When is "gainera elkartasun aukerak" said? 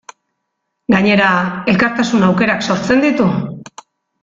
0.93-2.67